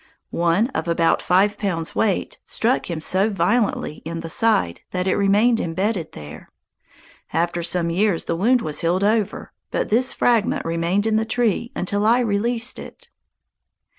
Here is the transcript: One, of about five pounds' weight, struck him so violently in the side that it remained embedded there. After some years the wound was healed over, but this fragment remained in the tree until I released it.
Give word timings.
One, 0.31 0.69
of 0.69 0.87
about 0.87 1.21
five 1.21 1.59
pounds' 1.59 1.93
weight, 1.95 2.39
struck 2.47 2.89
him 2.89 2.99
so 3.01 3.29
violently 3.29 4.01
in 4.03 4.21
the 4.21 4.31
side 4.31 4.81
that 4.89 5.05
it 5.05 5.13
remained 5.15 5.59
embedded 5.59 6.13
there. 6.13 6.49
After 7.31 7.61
some 7.61 7.91
years 7.91 8.23
the 8.23 8.35
wound 8.35 8.63
was 8.63 8.81
healed 8.81 9.03
over, 9.03 9.53
but 9.69 9.89
this 9.89 10.11
fragment 10.11 10.65
remained 10.65 11.05
in 11.05 11.17
the 11.17 11.23
tree 11.25 11.71
until 11.75 12.03
I 12.03 12.21
released 12.21 12.79
it. 12.79 13.09